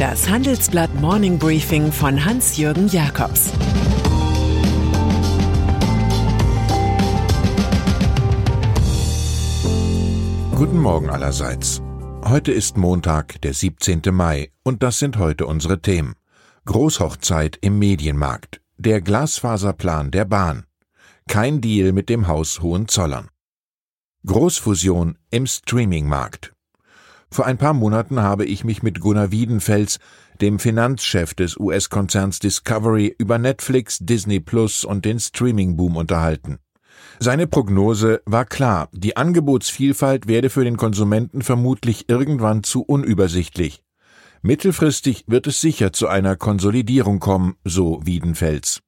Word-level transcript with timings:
Das 0.00 0.30
Handelsblatt 0.30 0.94
Morning 0.94 1.38
Briefing 1.38 1.92
von 1.92 2.24
Hans-Jürgen 2.24 2.88
Jakobs 2.88 3.50
Guten 10.54 10.78
Morgen 10.78 11.10
allerseits. 11.10 11.82
Heute 12.24 12.50
ist 12.50 12.78
Montag, 12.78 13.42
der 13.42 13.52
17. 13.52 14.00
Mai, 14.10 14.50
und 14.62 14.82
das 14.82 15.00
sind 15.00 15.18
heute 15.18 15.44
unsere 15.44 15.82
Themen. 15.82 16.14
Großhochzeit 16.64 17.58
im 17.60 17.78
Medienmarkt, 17.78 18.62
der 18.78 19.02
Glasfaserplan 19.02 20.10
der 20.10 20.24
Bahn, 20.24 20.64
kein 21.28 21.60
Deal 21.60 21.92
mit 21.92 22.08
dem 22.08 22.26
Haus 22.26 22.62
Hohenzollern. 22.62 23.28
Großfusion 24.24 25.18
im 25.30 25.46
Streamingmarkt. 25.46 26.54
Vor 27.32 27.46
ein 27.46 27.58
paar 27.58 27.74
Monaten 27.74 28.20
habe 28.20 28.44
ich 28.44 28.64
mich 28.64 28.82
mit 28.82 28.98
Gunnar 29.00 29.30
Wiedenfels, 29.30 29.98
dem 30.40 30.58
Finanzchef 30.58 31.34
des 31.34 31.56
US-Konzerns 31.56 32.40
Discovery, 32.40 33.14
über 33.18 33.38
Netflix, 33.38 33.98
Disney 34.00 34.40
Plus 34.40 34.84
und 34.84 35.04
den 35.04 35.20
Streamingboom 35.20 35.96
unterhalten. 35.96 36.58
Seine 37.20 37.46
Prognose 37.46 38.20
war 38.26 38.44
klar, 38.44 38.88
die 38.92 39.16
Angebotsvielfalt 39.16 40.26
werde 40.26 40.50
für 40.50 40.64
den 40.64 40.76
Konsumenten 40.76 41.42
vermutlich 41.42 42.08
irgendwann 42.08 42.64
zu 42.64 42.82
unübersichtlich. 42.82 43.84
Mittelfristig 44.42 45.24
wird 45.26 45.46
es 45.46 45.60
sicher 45.60 45.92
zu 45.92 46.08
einer 46.08 46.34
Konsolidierung 46.34 47.20
kommen, 47.20 47.54
so 47.64 48.00
Wiedenfels. 48.04 48.80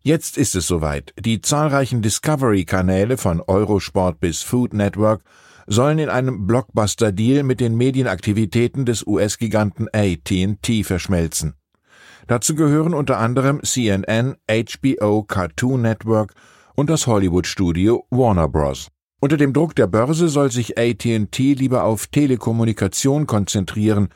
Jetzt 0.00 0.38
ist 0.38 0.54
es 0.54 0.66
soweit. 0.66 1.12
Die 1.18 1.40
zahlreichen 1.40 2.00
Discovery-Kanäle 2.00 3.16
von 3.16 3.40
Eurosport 3.40 4.20
bis 4.20 4.42
Food 4.42 4.72
Network 4.72 5.22
sollen 5.66 5.98
in 5.98 6.08
einem 6.08 6.46
Blockbuster-Deal 6.46 7.42
mit 7.42 7.60
den 7.60 7.76
Medienaktivitäten 7.76 8.84
des 8.84 9.06
US-Giganten 9.06 9.88
AT&T 9.92 10.84
verschmelzen. 10.84 11.54
Dazu 12.26 12.54
gehören 12.54 12.94
unter 12.94 13.18
anderem 13.18 13.62
CNN, 13.62 14.36
HBO, 14.48 15.22
Cartoon 15.24 15.82
Network 15.82 16.34
und 16.74 16.90
das 16.90 17.06
Hollywood-Studio 17.06 18.06
Warner 18.10 18.48
Bros. 18.48 18.88
Unter 19.20 19.36
dem 19.36 19.52
Druck 19.52 19.74
der 19.74 19.86
Börse 19.86 20.28
soll 20.28 20.50
sich 20.50 20.78
AT&T 20.78 21.54
lieber 21.54 21.84
auf 21.84 22.06
Telekommunikation 22.08 23.26
konzentrieren 23.26 24.08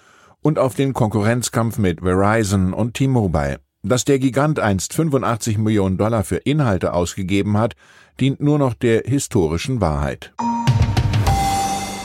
und 0.42 0.58
auf 0.58 0.74
den 0.74 0.92
Konkurrenzkampf 0.92 1.78
mit 1.78 2.00
Verizon 2.00 2.72
und 2.72 2.94
T-Mobile. 2.94 3.60
Dass 3.82 4.04
der 4.04 4.18
Gigant 4.18 4.58
einst 4.58 4.92
85 4.92 5.56
Millionen 5.58 5.96
Dollar 5.96 6.24
für 6.24 6.36
Inhalte 6.36 6.92
ausgegeben 6.92 7.56
hat, 7.56 7.74
dient 8.20 8.40
nur 8.40 8.58
noch 8.58 8.74
der 8.74 9.02
historischen 9.06 9.80
Wahrheit. 9.80 10.32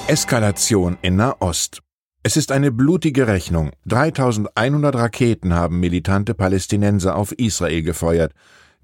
Eskalation 0.05 0.97
in 1.01 1.15
Nahost. 1.15 1.79
Es 2.23 2.35
ist 2.35 2.51
eine 2.51 2.73
blutige 2.73 3.25
Rechnung. 3.25 3.71
3100 3.85 4.93
Raketen 4.95 5.53
haben 5.53 5.79
militante 5.79 6.33
Palästinenser 6.33 7.15
auf 7.15 7.31
Israel 7.31 7.83
gefeuert. 7.83 8.33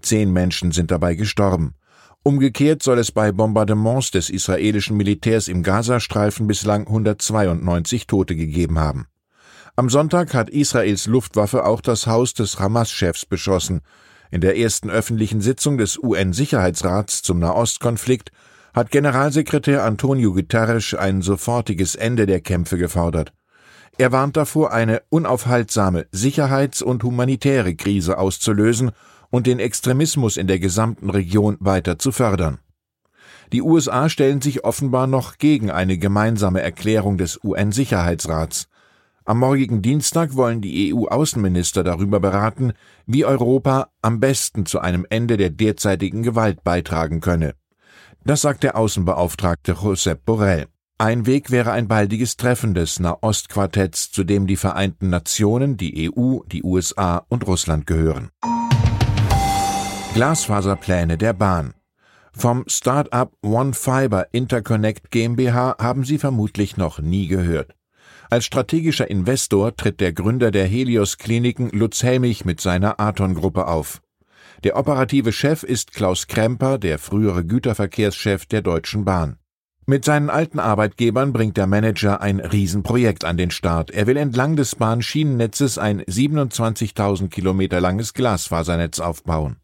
Zehn 0.01 0.31
Menschen 0.31 0.71
sind 0.71 0.91
dabei 0.91 1.15
gestorben. 1.15 1.75
Umgekehrt 2.23 2.81
soll 2.81 2.99
es 2.99 3.11
bei 3.11 3.33
Bombardements 3.33 4.11
des 4.11 4.29
israelischen 4.29 4.95
Militärs 4.95 5.49
im 5.49 5.61
Gazastreifen 5.61 6.47
bislang 6.47 6.87
192 6.87 8.07
Tote 8.07 8.37
gegeben 8.37 8.79
haben. 8.79 9.07
Am 9.75 9.89
Sonntag 9.89 10.33
hat 10.33 10.49
Israels 10.49 11.05
Luftwaffe 11.05 11.65
auch 11.65 11.81
das 11.81 12.07
Haus 12.07 12.33
des 12.33 12.59
Hamas-Chefs 12.59 13.25
beschossen. 13.25 13.81
In 14.31 14.39
der 14.39 14.57
ersten 14.57 14.89
öffentlichen 14.89 15.41
Sitzung 15.41 15.77
des 15.77 15.97
UN-Sicherheitsrats 16.01 17.23
zum 17.23 17.39
Nahostkonflikt 17.39 18.31
hat 18.73 18.91
Generalsekretär 18.91 19.83
Antonio 19.83 20.33
Guterres 20.33 20.93
ein 20.93 21.21
sofortiges 21.21 21.95
Ende 21.95 22.25
der 22.25 22.41
Kämpfe 22.41 22.77
gefordert. 22.77 23.33
Er 23.97 24.11
warnt 24.11 24.37
davor, 24.37 24.71
eine 24.71 25.01
unaufhaltsame 25.09 26.05
Sicherheits- 26.11 26.81
und 26.81 27.03
humanitäre 27.03 27.75
Krise 27.75 28.17
auszulösen 28.17 28.91
und 29.29 29.45
den 29.45 29.59
Extremismus 29.59 30.37
in 30.37 30.47
der 30.47 30.59
gesamten 30.59 31.09
Region 31.09 31.57
weiter 31.59 31.99
zu 31.99 32.11
fördern. 32.11 32.59
Die 33.51 33.61
USA 33.61 34.09
stellen 34.09 34.41
sich 34.41 34.63
offenbar 34.63 35.07
noch 35.07 35.37
gegen 35.37 35.71
eine 35.71 35.97
gemeinsame 35.97 36.61
Erklärung 36.61 37.17
des 37.17 37.43
UN-Sicherheitsrats. 37.43 38.67
Am 39.25 39.39
morgigen 39.39 39.81
Dienstag 39.81 40.35
wollen 40.35 40.61
die 40.61 40.93
EU-Außenminister 40.93 41.83
darüber 41.83 42.19
beraten, 42.19 42.73
wie 43.05 43.25
Europa 43.25 43.89
am 44.01 44.19
besten 44.19 44.65
zu 44.65 44.79
einem 44.79 45.05
Ende 45.09 45.37
der 45.37 45.49
derzeitigen 45.49 46.23
Gewalt 46.23 46.63
beitragen 46.63 47.21
könne. 47.21 47.53
Das 48.23 48.41
sagt 48.41 48.63
der 48.63 48.77
Außenbeauftragte 48.77 49.77
Josep 49.81 50.25
Borrell. 50.25 50.67
Ein 50.97 51.25
Weg 51.25 51.49
wäre 51.49 51.71
ein 51.71 51.87
baldiges 51.87 52.35
Treffen 52.35 52.73
des 52.73 52.99
Nahostquartetts, 52.99 54.11
zu 54.11 54.25
dem 54.25 54.47
die 54.47 54.57
Vereinten 54.57 55.09
Nationen, 55.09 55.77
die 55.77 56.11
EU, 56.11 56.39
die 56.45 56.61
USA 56.61 57.25
und 57.29 57.47
Russland 57.47 57.87
gehören. 57.87 58.29
Glasfaserpläne 60.13 61.17
der 61.17 61.33
Bahn. 61.33 61.73
Vom 62.33 62.65
Start-up 62.67 63.33
One 63.41 63.73
Fiber 63.73 64.27
Interconnect 64.33 65.11
GmbH 65.11 65.77
haben 65.79 66.03
Sie 66.03 66.17
vermutlich 66.17 66.75
noch 66.75 66.99
nie 66.99 67.27
gehört. 67.27 67.75
Als 68.29 68.45
strategischer 68.45 69.09
Investor 69.09 69.75
tritt 69.75 69.99
der 70.01 70.13
Gründer 70.13 70.51
der 70.51 70.65
Helios 70.67 71.17
Kliniken 71.17 71.69
Lutz 71.69 72.03
Helmich 72.03 72.45
mit 72.45 72.59
seiner 72.59 72.99
Aton-Gruppe 72.99 73.67
auf. 73.67 74.01
Der 74.65 74.75
operative 74.75 75.31
Chef 75.31 75.63
ist 75.63 75.93
Klaus 75.93 76.27
Kremper, 76.27 76.77
der 76.77 76.99
frühere 76.99 77.45
Güterverkehrschef 77.45 78.45
der 78.45 78.61
Deutschen 78.61 79.05
Bahn. 79.05 79.37
Mit 79.85 80.03
seinen 80.03 80.29
alten 80.29 80.59
Arbeitgebern 80.59 81.31
bringt 81.31 81.55
der 81.55 81.65
Manager 81.65 82.19
ein 82.19 82.41
Riesenprojekt 82.41 83.23
an 83.23 83.37
den 83.37 83.51
Start. 83.51 83.89
Er 83.89 84.05
will 84.05 84.17
entlang 84.17 84.57
des 84.57 84.75
Bahnschienennetzes 84.75 85.77
ein 85.77 86.01
27.000 86.01 87.29
Kilometer 87.29 87.79
langes 87.79 88.13
Glasfasernetz 88.13 88.99
aufbauen. 88.99 89.55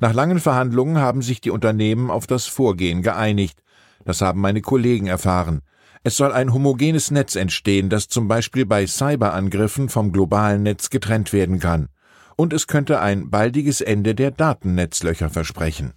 Nach 0.00 0.12
langen 0.12 0.38
Verhandlungen 0.38 0.98
haben 0.98 1.22
sich 1.22 1.40
die 1.40 1.50
Unternehmen 1.50 2.10
auf 2.10 2.26
das 2.26 2.44
Vorgehen 2.44 3.00
geeinigt. 3.00 3.62
Das 4.04 4.20
haben 4.20 4.42
meine 4.42 4.60
Kollegen 4.60 5.06
erfahren. 5.06 5.62
Es 6.02 6.18
soll 6.18 6.32
ein 6.32 6.52
homogenes 6.52 7.10
Netz 7.10 7.36
entstehen, 7.36 7.88
das 7.88 8.08
zum 8.08 8.28
Beispiel 8.28 8.66
bei 8.66 8.86
Cyberangriffen 8.86 9.88
vom 9.88 10.12
globalen 10.12 10.62
Netz 10.62 10.90
getrennt 10.90 11.32
werden 11.32 11.58
kann 11.58 11.88
und 12.40 12.54
es 12.54 12.66
könnte 12.66 13.00
ein 13.00 13.28
baldiges 13.28 13.82
Ende 13.82 14.14
der 14.14 14.30
Datennetzlöcher 14.30 15.28
versprechen. 15.28 15.92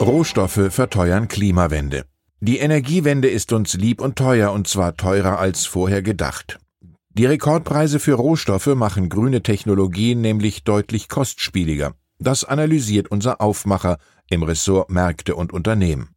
Rohstoffe 0.00 0.68
verteuern 0.70 1.28
Klimawende. 1.28 2.06
Die 2.40 2.56
Energiewende 2.56 3.28
ist 3.28 3.52
uns 3.52 3.74
lieb 3.74 4.00
und 4.00 4.16
teuer, 4.16 4.52
und 4.52 4.66
zwar 4.66 4.96
teurer 4.96 5.38
als 5.38 5.66
vorher 5.66 6.00
gedacht. 6.00 6.58
Die 7.10 7.26
Rekordpreise 7.26 7.98
für 7.98 8.14
Rohstoffe 8.14 8.74
machen 8.74 9.10
grüne 9.10 9.42
Technologien 9.42 10.22
nämlich 10.22 10.64
deutlich 10.64 11.10
kostspieliger. 11.10 11.92
Das 12.18 12.44
analysiert 12.44 13.08
unser 13.10 13.42
Aufmacher 13.42 13.98
im 14.30 14.42
Ressort 14.42 14.88
Märkte 14.88 15.36
und 15.36 15.52
Unternehmen. 15.52 16.15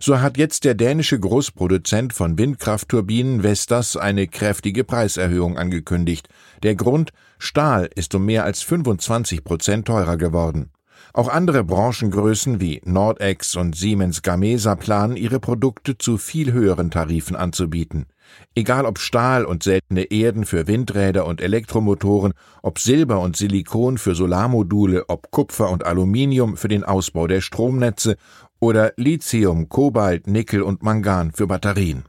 So 0.00 0.20
hat 0.20 0.36
jetzt 0.38 0.64
der 0.64 0.74
dänische 0.74 1.18
Großproduzent 1.18 2.12
von 2.12 2.38
Windkraftturbinen 2.38 3.42
Vestas 3.42 3.96
eine 3.96 4.26
kräftige 4.26 4.84
Preiserhöhung 4.84 5.58
angekündigt. 5.58 6.28
Der 6.62 6.74
Grund 6.74 7.12
Stahl 7.38 7.88
ist 7.94 8.14
um 8.14 8.24
mehr 8.24 8.44
als 8.44 8.62
25 8.62 9.44
Prozent 9.44 9.86
teurer 9.86 10.16
geworden. 10.16 10.70
Auch 11.12 11.28
andere 11.28 11.64
Branchengrößen 11.64 12.60
wie 12.60 12.82
Nordex 12.84 13.56
und 13.56 13.74
Siemens 13.74 14.20
Gamesa 14.20 14.74
planen, 14.74 15.16
ihre 15.16 15.40
Produkte 15.40 15.96
zu 15.96 16.18
viel 16.18 16.52
höheren 16.52 16.90
Tarifen 16.90 17.36
anzubieten. 17.36 18.06
Egal 18.54 18.86
ob 18.86 18.98
Stahl 18.98 19.44
und 19.44 19.62
seltene 19.62 20.04
Erden 20.04 20.44
für 20.44 20.66
Windräder 20.66 21.26
und 21.26 21.40
Elektromotoren, 21.40 22.34
ob 22.62 22.78
Silber 22.78 23.20
und 23.20 23.36
Silikon 23.36 23.98
für 23.98 24.14
Solarmodule, 24.14 25.08
ob 25.08 25.30
Kupfer 25.30 25.70
und 25.70 25.86
Aluminium 25.86 26.56
für 26.56 26.68
den 26.68 26.84
Ausbau 26.84 27.26
der 27.26 27.40
Stromnetze 27.40 28.16
oder 28.60 28.92
Lithium, 28.96 29.68
Kobalt, 29.68 30.26
Nickel 30.26 30.62
und 30.62 30.82
Mangan 30.82 31.32
für 31.32 31.46
Batterien. 31.46 32.04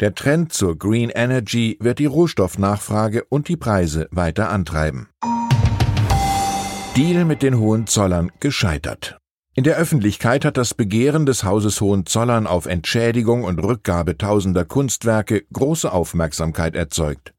Der 0.00 0.14
Trend 0.14 0.52
zur 0.52 0.76
Green 0.78 1.10
Energy 1.10 1.76
wird 1.80 1.98
die 1.98 2.06
Rohstoffnachfrage 2.06 3.24
und 3.28 3.48
die 3.48 3.56
Preise 3.56 4.08
weiter 4.10 4.50
antreiben. 4.50 5.08
Deal 6.96 7.24
mit 7.24 7.42
den 7.42 7.58
Hohenzollern 7.58 8.30
gescheitert. 8.40 9.18
In 9.56 9.62
der 9.62 9.76
Öffentlichkeit 9.76 10.44
hat 10.44 10.56
das 10.56 10.74
Begehren 10.74 11.26
des 11.26 11.44
Hauses 11.44 11.80
Hohenzollern 11.80 12.48
auf 12.48 12.66
Entschädigung 12.66 13.44
und 13.44 13.60
Rückgabe 13.60 14.18
tausender 14.18 14.64
Kunstwerke 14.64 15.44
große 15.52 15.92
Aufmerksamkeit 15.92 16.74
erzeugt. 16.74 17.34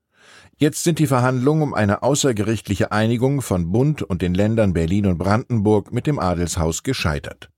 Jetzt 0.58 0.86
sind 0.86 1.00
die 1.00 1.08
Verhandlungen 1.08 1.62
um 1.62 1.74
eine 1.74 2.04
außergerichtliche 2.04 2.94
Einigung 2.94 3.42
von 3.42 3.74
Bund 3.74 4.02
und 4.02 4.22
den 4.22 4.34
Ländern 4.34 4.72
Berlin 4.72 5.08
und 5.08 5.18
Brandenburg 5.18 5.92
mit 5.92 6.08
dem 6.08 6.18
Adelshaus 6.18 6.84
gescheitert. 6.84 7.50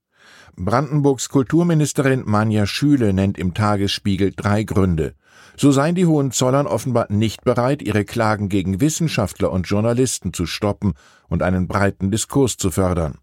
Brandenburgs 0.56 1.28
Kulturministerin 1.28 2.22
Manja 2.26 2.66
Schüle 2.66 3.12
nennt 3.12 3.38
im 3.38 3.54
Tagesspiegel 3.54 4.32
drei 4.34 4.64
Gründe. 4.64 5.14
So 5.56 5.72
seien 5.72 5.94
die 5.94 6.06
Hohenzollern 6.06 6.66
offenbar 6.66 7.06
nicht 7.10 7.44
bereit, 7.44 7.82
ihre 7.82 8.04
Klagen 8.04 8.48
gegen 8.48 8.80
Wissenschaftler 8.80 9.50
und 9.50 9.66
Journalisten 9.66 10.32
zu 10.32 10.46
stoppen 10.46 10.94
und 11.28 11.42
einen 11.42 11.66
breiten 11.66 12.10
Diskurs 12.10 12.56
zu 12.56 12.70
fördern. 12.70 13.18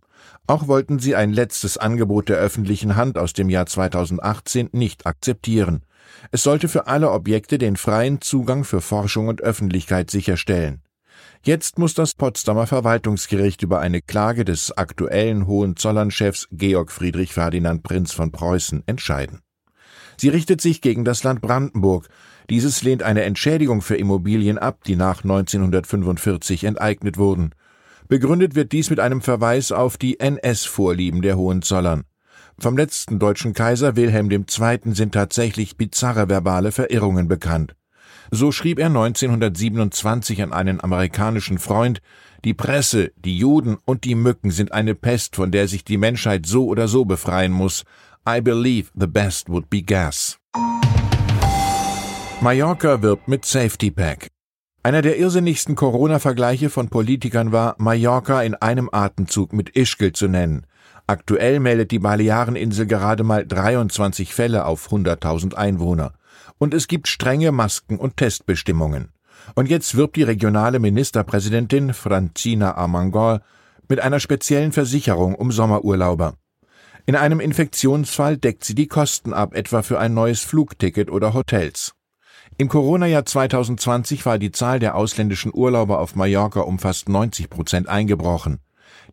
Auch 0.47 0.67
wollten 0.67 0.99
sie 0.99 1.15
ein 1.15 1.33
letztes 1.33 1.77
Angebot 1.77 2.29
der 2.29 2.37
öffentlichen 2.37 2.95
Hand 2.95 3.17
aus 3.17 3.33
dem 3.33 3.49
Jahr 3.49 3.65
2018 3.65 4.69
nicht 4.73 5.07
akzeptieren. 5.07 5.83
Es 6.31 6.43
sollte 6.43 6.67
für 6.67 6.87
alle 6.87 7.11
Objekte 7.11 7.57
den 7.57 7.77
freien 7.77 8.21
Zugang 8.21 8.63
für 8.63 8.81
Forschung 8.81 9.27
und 9.27 9.41
Öffentlichkeit 9.41 10.11
sicherstellen. 10.11 10.81
Jetzt 11.45 11.77
muss 11.77 11.93
das 11.93 12.15
Potsdamer 12.15 12.65
Verwaltungsgericht 12.65 13.61
über 13.61 13.79
eine 13.79 14.01
Klage 14.01 14.45
des 14.45 14.75
aktuellen 14.75 15.45
Hohenzollern-Chefs 15.45 16.47
Georg 16.51 16.91
Friedrich 16.91 17.33
Ferdinand 17.33 17.83
Prinz 17.83 18.13
von 18.13 18.31
Preußen 18.31 18.81
entscheiden. 18.87 19.41
Sie 20.17 20.29
richtet 20.29 20.59
sich 20.59 20.81
gegen 20.81 21.05
das 21.05 21.23
Land 21.23 21.41
Brandenburg. 21.41 22.07
Dieses 22.49 22.81
lehnt 22.81 23.03
eine 23.03 23.25
Entschädigung 23.25 23.83
für 23.83 23.95
Immobilien 23.95 24.57
ab, 24.57 24.83
die 24.85 24.95
nach 24.95 25.23
1945 25.23 26.63
enteignet 26.63 27.19
wurden. 27.19 27.51
Begründet 28.07 28.55
wird 28.55 28.71
dies 28.71 28.89
mit 28.89 28.99
einem 28.99 29.21
Verweis 29.21 29.71
auf 29.71 29.97
die 29.97 30.19
NS-Vorlieben 30.19 31.21
der 31.21 31.37
Hohenzollern. 31.37 32.05
Vom 32.57 32.75
letzten 32.75 33.19
deutschen 33.19 33.53
Kaiser 33.53 33.95
Wilhelm 33.95 34.31
II. 34.31 34.79
sind 34.95 35.13
tatsächlich 35.13 35.77
bizarre 35.77 36.27
verbale 36.27 36.71
Verirrungen 36.71 37.27
bekannt. 37.27 37.75
So 38.31 38.51
schrieb 38.51 38.79
er 38.79 38.87
1927 38.87 40.41
an 40.43 40.53
einen 40.53 40.81
amerikanischen 40.83 41.59
Freund, 41.59 42.01
die 42.43 42.53
Presse, 42.53 43.11
die 43.15 43.37
Juden 43.37 43.77
und 43.85 44.03
die 44.03 44.15
Mücken 44.15 44.51
sind 44.51 44.71
eine 44.71 44.93
Pest, 44.95 45.35
von 45.35 45.51
der 45.51 45.67
sich 45.67 45.83
die 45.83 45.97
Menschheit 45.97 46.45
so 46.45 46.67
oder 46.67 46.87
so 46.87 47.05
befreien 47.05 47.51
muss. 47.51 47.83
I 48.27 48.41
believe 48.41 48.91
the 48.95 49.07
best 49.07 49.49
would 49.49 49.69
be 49.69 49.81
gas. 49.81 50.37
Mallorca 52.41 53.01
wirbt 53.01 53.27
mit 53.27 53.45
Safety 53.45 53.89
Pack. 53.91 54.27
Einer 54.83 55.01
der 55.01 55.17
irrsinnigsten 55.17 55.75
Corona-Vergleiche 55.75 56.69
von 56.69 56.89
Politikern 56.89 57.51
war, 57.51 57.75
Mallorca 57.79 58.43
in 58.43 58.53
einem 58.53 58.89
Atemzug 58.91 59.51
mit 59.51 59.69
Ischgl 59.69 60.11
zu 60.11 60.27
nennen. 60.27 60.67
Aktuell 61.07 61.59
meldet 61.59 61.89
die 61.89 61.99
Baleareninsel 61.99 62.85
gerade 62.85 63.23
mal 63.23 63.47
23 63.47 64.33
Fälle 64.33 64.65
auf 64.65 64.91
100.000 64.91 65.55
Einwohner. 65.55 66.13
Und 66.57 66.73
es 66.73 66.87
gibt 66.87 67.07
strenge 67.07 67.51
Masken- 67.51 67.97
und 67.97 68.17
Testbestimmungen. 68.17 69.09
Und 69.55 69.69
jetzt 69.69 69.95
wirbt 69.95 70.15
die 70.15 70.23
regionale 70.23 70.79
Ministerpräsidentin 70.79 71.93
Francina 71.93 72.75
Armangol 72.75 73.41
mit 73.87 73.99
einer 73.99 74.19
speziellen 74.19 74.71
Versicherung 74.71 75.35
um 75.35 75.51
Sommerurlauber. 75.51 76.35
In 77.05 77.15
einem 77.15 77.39
Infektionsfall 77.39 78.37
deckt 78.37 78.63
sie 78.63 78.73
die 78.73 78.87
Kosten 78.87 79.33
ab, 79.33 79.53
etwa 79.53 79.83
für 79.83 79.99
ein 79.99 80.13
neues 80.13 80.41
Flugticket 80.41 81.11
oder 81.11 81.33
Hotels. 81.33 81.93
Im 82.57 82.69
Corona-Jahr 82.69 83.25
2020 83.25 84.25
war 84.25 84.39
die 84.39 84.51
Zahl 84.51 84.79
der 84.79 84.95
ausländischen 84.95 85.51
Urlauber 85.53 85.99
auf 85.99 86.15
Mallorca 86.15 86.61
um 86.61 86.79
fast 86.79 87.09
90 87.09 87.49
Prozent 87.49 87.89
eingebrochen. 87.89 88.59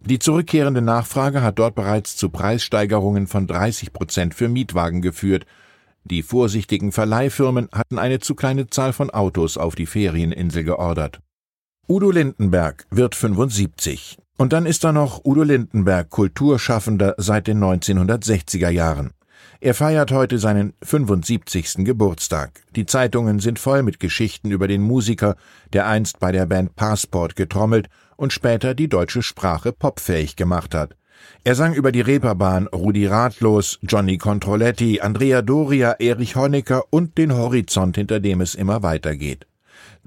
Die 0.01 0.19
zurückkehrende 0.19 0.81
Nachfrage 0.81 1.43
hat 1.43 1.59
dort 1.59 1.75
bereits 1.75 2.17
zu 2.17 2.31
Preissteigerungen 2.31 3.27
von 3.27 3.47
30 3.47 3.93
Prozent 3.93 4.35
für 4.35 4.49
Mietwagen 4.49 5.03
geführt. 5.03 5.45
Die 6.05 6.23
vorsichtigen 6.23 6.93
Verleihfirmen 6.93 7.69
hatten 7.73 7.99
eine 7.99 8.19
zu 8.19 8.35
kleine 8.35 8.67
Zahl 8.67 8.93
von 8.93 9.11
Autos 9.11 9.57
auf 9.57 9.75
die 9.75 9.87
Ferieninsel 9.87 10.65
geordert. 10.65 11.21
Udo 11.89 12.11
Lindenberg 12.11 12.87
wird 12.91 13.15
75. 13.15 14.19
Und 14.39 14.53
dann 14.53 14.67
ist 14.67 14.85
da 14.85 14.93
noch 14.93 15.25
Udo 15.25 15.43
Lindenberg, 15.43 16.11
Kulturschaffender 16.11 17.15
seit 17.19 17.47
den 17.47 17.63
1960er 17.63 18.71
Jahren. 18.71 19.13
Er 19.61 19.75
feiert 19.75 20.11
heute 20.11 20.39
seinen 20.39 20.73
75. 20.83 21.85
Geburtstag. 21.85 22.63
Die 22.75 22.87
Zeitungen 22.87 23.39
sind 23.39 23.61
voll 23.61 23.85
mit 23.85 24.01
Geschichten 24.01 24.51
über 24.51 24.67
den 24.67 24.83
Musiker, 24.83 25.37
der 25.73 25.87
einst 25.87 26.19
bei 26.19 26.33
der 26.33 26.47
Band 26.47 26.75
Passport 26.75 27.37
getrommelt 27.37 27.89
und 28.17 28.33
später 28.33 28.75
die 28.75 28.89
deutsche 28.89 29.23
Sprache 29.23 29.73
popfähig 29.73 30.35
gemacht 30.35 30.75
hat. 30.75 30.97
Er 31.45 31.55
sang 31.55 31.75
über 31.75 31.93
die 31.93 32.01
Reeperbahn 32.01 32.69
Rudi 32.69 33.07
Ratlos, 33.07 33.79
Johnny 33.83 34.19
Controletti, 34.19 35.01
Andrea 35.01 35.43
Doria, 35.43 35.97
Erich 35.99 36.37
Honecker 36.37 36.85
und 36.91 37.19
den 37.19 37.35
Horizont, 37.35 37.97
hinter 37.97 38.21
dem 38.21 38.41
es 38.41 38.55
immer 38.55 38.83
weitergeht. 38.83 39.47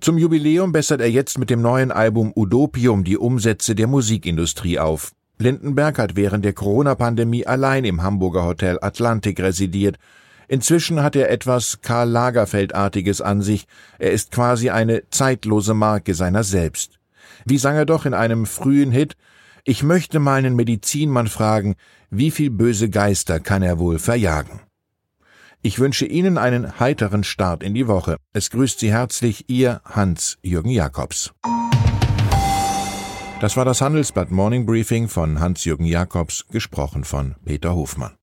Zum 0.02 0.18
Jubiläum 0.18 0.72
bessert 0.72 1.02
er 1.02 1.10
jetzt 1.10 1.38
mit 1.38 1.50
dem 1.50 1.62
neuen 1.62 1.92
Album 1.92 2.34
Udopium 2.36 3.04
die 3.04 3.18
Umsätze 3.18 3.76
der 3.76 3.88
Musikindustrie 3.88 4.80
auf. 4.80 5.14
Lindenberg 5.38 6.00
hat 6.00 6.16
während 6.16 6.46
der 6.46 6.54
Corona-Pandemie 6.54 7.46
allein 7.46 7.84
im 7.86 8.04
Hamburger 8.04 8.46
Hotel 8.46 8.78
Atlantik 8.82 9.40
residiert. 9.40 9.98
Inzwischen 10.48 11.02
hat 11.02 11.16
er 11.16 11.30
etwas 11.30 11.82
Karl 11.82 12.10
Lagerfeldartiges 12.10 13.22
an 13.22 13.42
sich. 13.42 13.68
Er 14.00 14.12
ist 14.12 14.32
quasi 14.32 14.70
eine 14.70 15.10
zeitlose 15.10 15.74
Marke 15.74 16.14
seiner 16.14 16.44
selbst. 16.44 17.00
Wie 17.46 17.58
sang 17.58 17.76
er 17.76 17.86
doch 17.86 18.06
in 18.06 18.14
einem 18.14 18.46
frühen 18.46 18.92
Hit? 18.92 19.18
Ich 19.68 19.82
möchte 19.82 20.20
meinen 20.20 20.56
Medizinmann 20.56 21.26
fragen, 21.26 21.74
wie 22.12 22.30
viel 22.30 22.52
böse 22.52 22.88
Geister 22.88 23.40
kann 23.40 23.64
er 23.64 23.80
wohl 23.80 23.98
verjagen? 23.98 24.60
Ich 25.64 25.80
wünsche 25.80 26.06
Ihnen 26.06 26.38
einen 26.38 26.80
heiteren 26.80 27.24
Start 27.24 27.64
in 27.64 27.74
die 27.74 27.88
Woche. 27.88 28.18
Es 28.32 28.52
grüßt 28.52 28.80
Sie 28.80 28.92
herzlich 28.92 29.50
Ihr 29.50 29.82
Hans-Jürgen 29.84 30.70
Jakobs. 30.70 31.34
Das 33.42 33.58
war 33.58 33.66
das 33.66 33.82
Handelsblatt 33.82 34.30
Morning 34.30 34.68
Briefing 34.68 35.08
von 35.08 35.40
Hans-Jürgen 35.40 35.86
Jakobs, 35.86 36.46
gesprochen 36.52 37.04
von 37.04 37.34
Peter 37.44 37.74
Hofmann. 37.74 38.14